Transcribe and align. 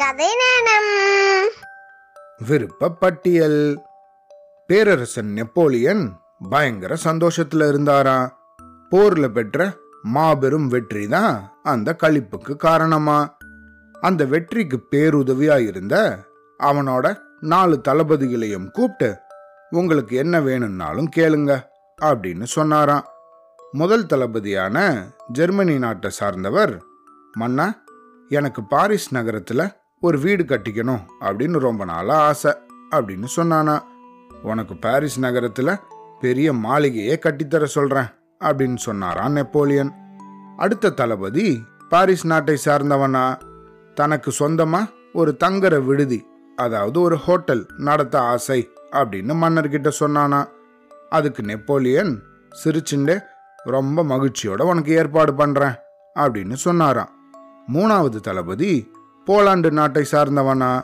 கதை 0.00 0.28
நேரம் 0.40 0.90
விருப்பப்பட்டியல். 2.48 3.82
பேரரசன் 4.66 5.32
நெப்போலியன் 5.32 6.12
பயங்கர 6.50 6.96
சந்தோஷத்துல 7.04 7.68
இருந்தாராம் 7.68 8.38
போர்ல 8.90 9.28
பெற்ற 9.28 9.72
மாபெரும் 10.02 10.68
வெற்றி 10.68 11.08
தான் 11.08 11.58
அந்த 11.62 11.96
களிப்புக்கு 12.02 12.56
காரணமா? 12.56 13.36
அந்த 13.92 14.24
வெற்றிக்கு 14.24 14.80
பேருதவியா 14.90 15.66
இருந்த 15.66 16.18
அவனோட 16.60 17.18
நாலு 17.40 17.80
தளபதிகளையும் 17.88 18.70
கூப்பிட்டு 18.70 19.16
உங்களுக்கு 19.70 20.16
என்ன 20.16 20.40
வேணும்னாலும் 20.40 21.10
கேளுங்க 21.16 21.64
அப்படின்னு 22.02 22.42
சொன்னாராம். 22.42 23.04
முதல் 23.72 24.06
தளபதியான 24.06 25.06
ஜெர்மனி 25.32 25.78
நாட்டை 25.78 26.10
சார்ந்தவர் 26.10 26.82
மன்னா 27.32 27.82
எனக்கு 28.28 28.64
பாரிஸ் 28.64 29.14
நகரத்துல 29.14 29.78
ஒரு 30.02 30.18
வீடு 30.18 30.42
கட்டிக்கணும் 30.42 31.00
அப்படின்னு 31.20 31.58
ரொம்ப 31.58 31.84
நாளாக 31.84 32.22
ஆசை 32.22 32.52
அப்படின்னு 32.90 33.26
சொன்னானா. 33.36 33.80
உனக்கு 34.42 34.76
பாரிஸ் 34.76 35.18
நகரத்தில் 35.18 35.78
பெரிய 36.20 36.52
மாளிகையே 36.52 37.18
கட்டித்தர 37.24 37.64
சொல்கிறேன் 37.64 38.06
அப்படின்னு 38.40 38.76
சொன்னாராம் 38.76 39.32
நெப்போலியன். 39.32 39.92
அடுத்த 40.56 40.90
தளபதி 40.90 41.62
பாரிஸ் 41.88 42.26
நாட்டை 42.26 42.58
சார்ந்தவனா. 42.64 43.38
தனக்கு 43.94 44.30
சொந்தமாக 44.30 44.90
ஒரு 45.12 45.36
தங்குற 45.44 45.84
விடுதி 45.84 46.26
அதாவது 46.56 47.00
ஒரு 47.00 47.16
ஹோட்டல் 47.16 47.66
நடத்த 47.76 48.20
ஆசை 48.20 48.68
அப்படின்னு 48.90 49.36
மன்னர்கிட்ட 49.42 49.92
சொன்னானா. 50.00 50.46
அதுக்கு 51.08 51.42
நெப்போலியன் 51.42 52.22
சிரிச்சுண்டு 52.64 53.22
ரொம்ப 53.56 54.04
மகிழ்ச்சியோட 54.04 54.62
உனக்கு 54.62 54.92
ஏற்பாடு 54.92 55.32
பண்ணுறேன் 55.32 55.76
அப்படின்னு 56.14 56.52
சொன்னாராம். 56.52 57.12
மூணாவது 57.72 58.20
தளபதி 58.20 58.92
போலாண்டு 59.26 59.70
நாட்டை 59.70 60.06
சார்ந்தவனா? 60.12 60.82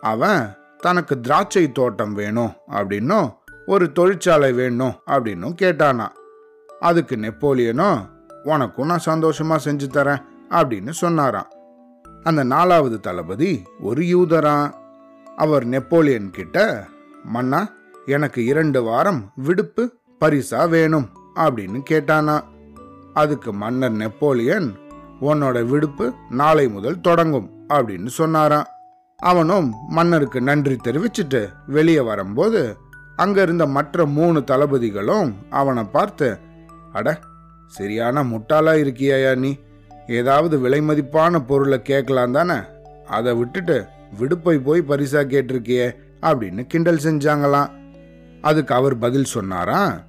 அவன் 0.00 0.50
தனக்கு 0.78 1.20
திராட்சை 1.20 1.72
தோட்டம் 1.72 2.12
வேணும் 2.12 2.52
அப்படின்னும் 2.70 3.34
ஒரு 3.66 3.92
தொழிற்சாலை 3.92 4.52
வேணும் 4.52 4.94
அப்படின்னும் 5.06 5.54
கேட்டானா. 5.62 6.06
அதுக்கு 6.80 7.16
நெப்போலியனும் 7.16 8.08
உனக்கும் 8.44 8.86
நான் 8.86 9.06
சந்தோஷமா 9.06 9.58
செஞ்சு 9.64 9.88
தரேன் 9.88 10.24
அப்படின்னு 10.50 10.90
சொன்னாராம். 10.90 11.50
அந்த 12.22 12.42
நாலாவது 12.42 13.00
தளபதி 13.00 13.62
ஒரு 13.80 14.02
யூதரான் 14.02 14.72
அவர் 15.36 15.64
நெப்போலியன் 15.64 16.30
கிட்ட 16.30 16.86
மன்னா 17.24 17.68
எனக்கு 18.06 18.44
இரண்டு 18.44 18.82
வாரம் 18.82 19.32
விடுப்பு 19.36 19.92
பரிசா 20.20 20.68
வேணும் 20.68 21.08
அப்படின்னு 21.34 21.82
கேட்டானா. 21.90 22.40
அதுக்கு 23.14 23.52
மன்னர் 23.52 23.92
நெப்போலியன் 23.92 24.74
உன்னோட 25.20 25.66
விடுப்பு 25.66 26.12
நாளை 26.30 26.68
முதல் 26.68 27.00
தொடங்கும் 27.00 27.53
அப்படின்னு 27.68 28.06
சொன்னாராம். 28.06 28.64
அவனும் 29.16 29.74
மன்னருக்கு 29.88 30.40
நன்றி 30.40 30.76
தெரிவிச்சுட்டு 30.84 31.48
வெளியே 31.66 32.00
வரும்போது 32.00 32.76
அங்க 33.16 33.42
இருந்த 33.42 33.66
மற்ற 33.66 34.06
மூணு 34.06 34.44
தளபதிகளும் 34.44 35.34
அவனை 35.50 35.84
பார்த்து 35.84 36.36
அட 36.92 37.20
சரியான 37.66 38.24
முட்டாளா 38.24 38.72
இருக்கியா 38.84 39.36
நீ? 39.36 39.58
ஏதாவது 40.06 40.58
விலை 40.58 40.80
மதிப்பான 40.80 41.38
பொருளை 41.46 41.82
கேட்கலாம் 41.82 42.32
தானே? 42.32 42.54
அதை 43.06 43.34
விட்டுட்டு 43.34 43.86
விடுப்பை 44.18 44.58
போய் 44.58 44.84
பரிசா 44.88 45.22
கேட்டிருக்கியே 45.26 45.96
அப்படின்னு 46.22 46.66
கிண்டல் 46.66 47.04
செஞ்சாங்களாம். 47.04 47.70
அதுக்கு 48.40 48.74
அவர் 48.74 48.98
பதில் 48.98 49.24
சொன்னாரா 49.24 50.00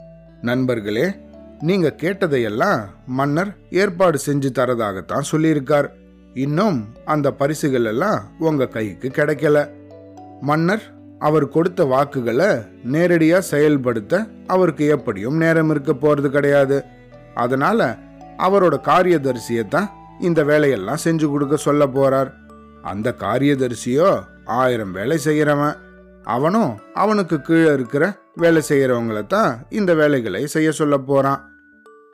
நண்பர்களே 0.41 1.15
நீங்க 1.59 1.95
கேட்டதையெல்லாம் 1.97 2.85
மன்னர் 3.05 3.55
ஏற்பாடு 3.69 4.19
செஞ்சு 4.25 4.49
தரதாகத்தான் 4.55 5.29
சொல்லியிருக்கார். 5.31 5.89
இன்னும் 6.43 6.77
அந்த 7.05 7.31
பரிசுகள் 7.31 7.83
எல்லாம் 7.83 8.19
உங்க 8.39 8.67
கைக்கு 8.67 9.07
கிடைக்கல. 9.09 9.57
மன்னர் 10.41 10.83
அவர் 11.19 11.45
கொடுத்த 11.49 11.85
வாக்குகளை 11.85 12.47
நேரடியா 12.91 13.37
செயல்படுத்த 13.39 14.27
அவருக்கு 14.47 14.85
எப்படியும் 14.87 15.37
நேரம் 15.37 15.69
இருக்க 15.69 15.93
போறது 15.93 16.29
கிடையாது. 16.29 16.83
அதனால 17.35 17.97
அவரோட 18.37 18.75
காரியதரிசியை 18.89 19.67
தான் 19.67 19.89
இந்த 20.19 20.43
வேலையெல்லாம் 20.43 21.03
செஞ்சு 21.03 21.29
கொடுக்க 21.29 21.55
சொல்ல 21.55 21.87
போறார். 21.87 22.31
அந்த 22.81 23.15
காரியதரிசியோ 23.19 24.09
ஆயிரம் 24.45 24.91
வேலை 24.91 25.19
செய்யறவன். 25.23 25.75
அவனும் 26.23 26.73
அவனுக்கு 26.93 27.41
கீழே 27.41 27.73
இருக்கிற 27.73 28.17
வேலை 28.35 28.61
செய்யறவங்கள 28.69 29.27
தான் 29.27 29.51
இந்த 29.69 29.93
வேலைகளை 29.93 30.47
செய்ய 30.47 30.71
சொல்ல 30.71 30.97
போறான். 30.97 31.41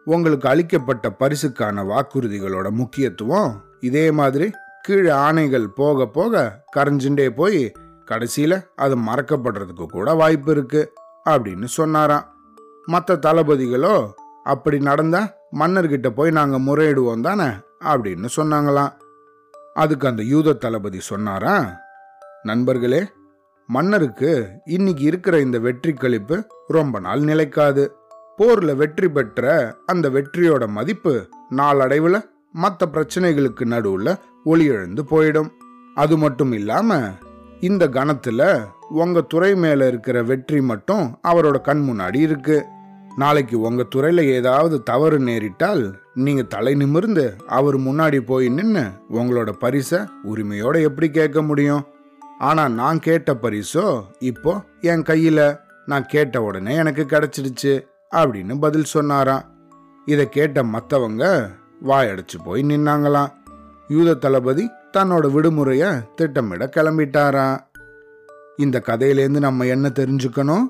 உங்களுக்கு 0.06 0.50
அளிக்கப்பட்ட 0.50 1.10
பரிசுக்கான 1.20 1.84
வாக்குறுதிகளோட 1.92 2.70
முக்கியத்துவம் 2.70 3.52
இதே 3.82 4.06
மாதிரி 4.20 4.48
கீழே 4.86 5.12
ஆணைகள் 5.26 5.66
போக 5.80 6.06
போக 6.18 6.44
கரைஞ்சுட்டே 6.76 7.28
போய் 7.40 7.62
கடைசியில் 8.06 8.58
அது 8.76 8.96
மறக்கப்படுறதுக்கு 9.08 9.86
கூட 9.86 10.14
வாய்ப்பு 10.14 10.52
இருக்கு 10.52 10.82
அப்படின்னு 11.30 11.68
சொன்னாராம். 11.78 12.26
மற்ற 12.86 13.16
தளபதிகளோ 13.26 13.96
அப்படி 14.44 14.78
நடந்தா 14.90 15.22
மன்னர்கிட்ட 15.60 16.10
போய் 16.18 16.32
நாங்கள் 16.32 16.66
முறையிடுவோம் 16.68 17.26
தானே 17.28 17.48
அப்படின்னு 17.92 18.28
சொன்னாங்களாம். 18.38 18.94
அதுக்கு 19.74 20.06
அந்த 20.08 20.24
யூத 20.24 20.58
தளபதி 20.64 21.00
சொன்னாரா 21.12 21.56
நண்பர்களே 22.44 23.02
மன்னருக்கு 23.70 24.32
இன்னைக்கு 24.66 25.04
இருக்கிற 25.04 25.36
இந்த 25.40 25.58
வெற்றி 25.60 25.92
கழிப்பு 25.94 26.38
ரொம்ப 26.68 26.96
நாள் 27.00 27.22
நிலைக்காது. 27.22 27.84
போர்ல 28.40 28.72
வெற்றி 28.76 29.08
பெற்ற 29.10 29.52
அந்த 29.86 30.06
வெற்றியோட 30.10 30.64
மதிப்பு 30.78 31.14
நாளடைவில் 31.60 32.20
மற்ற 32.54 32.88
பிரச்சனைகளுக்கு 32.94 33.66
நடுவில் 33.74 34.20
ஒளி 34.44 34.66
எழுந்து 34.66 35.04
போயிடும். 35.12 35.50
அது 35.96 36.16
மட்டும் 36.18 36.52
இல்லாமல் 36.52 37.10
இந்த 37.60 37.84
கணத்தில் 37.88 38.48
உங்கள் 39.04 39.28
துறை 39.28 39.56
மேலே 39.56 39.88
இருக்கிற 39.88 40.18
வெற்றி 40.24 40.62
மட்டும் 40.62 41.06
அவரோட 41.32 41.58
கண் 41.62 41.84
முன்னாடி 41.90 42.20
இருக்கு. 42.28 42.58
நாளைக்கு 43.18 43.56
உங்கள் 43.60 43.90
துறையில் 43.90 44.24
ஏதாவது 44.38 44.76
தவறு 44.84 45.18
நேரிட்டால் 45.20 45.84
நீங்கள் 46.26 46.48
தலை 46.48 46.74
நிமிர்ந்து 46.76 47.26
அவர் 47.48 47.78
முன்னாடி 47.80 48.20
போய் 48.26 48.48
நின்று 48.50 48.86
உங்களோட 49.10 49.52
பரிசை 49.64 50.00
உரிமையோட 50.24 50.76
எப்படி 50.82 51.10
கேட்க 51.10 51.42
முடியும்? 51.42 51.84
ஆனால் 52.40 52.74
நான் 52.74 53.00
கேட்ட 53.00 53.34
பரிசோ 53.42 53.86
இப்போ 54.20 54.54
என் 54.82 55.04
கையில். 55.04 55.46
நான் 55.86 56.06
கேட்ட 56.06 56.42
உடனே 56.44 56.74
எனக்கு 56.76 57.04
கிடச்சிடுச்சு 57.04 57.74
அப்படின்னு 58.16 58.54
பதில் 58.60 58.92
சொன்னாராம். 58.96 59.46
இதை 60.06 60.26
கேட்ட 60.30 60.64
மற்றவங்க 60.64 61.26
வாயடைச்சு 61.84 62.40
போய் 62.44 62.64
நின்னாங்களாம். 62.64 63.32
யூத 63.88 64.14
தளபதி 64.14 64.70
தன்னோட 64.98 65.32
விடுமுறைய 65.32 66.02
திட்டமிட 66.16 66.70
கிளம்பிட்டாராம். 66.76 67.60
இந்த 68.58 68.84
கதையிலேருந்து 68.86 69.40
நம்ம 69.40 69.66
என்ன 69.66 69.92
தெரிஞ்சுக்கணும்? 69.96 70.64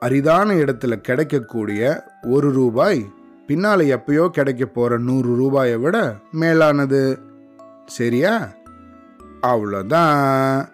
அரிதான 0.00 0.54
இடத்துல 0.54 0.96
கிடைக்கக்கூடிய 0.96 2.04
ஒரு 2.22 2.52
ரூபாய் 2.52 3.12
பின்னால 3.46 3.98
எப்பயோ 3.98 4.28
கிடைக்க 4.28 4.66
போற 4.66 4.98
நூறு 4.98 5.36
ரூபாயை 5.36 5.76
விட 5.76 6.14
மேலானது. 6.32 7.18
சரியா? 7.86 8.48
அவ்வளோதான். 9.42 10.68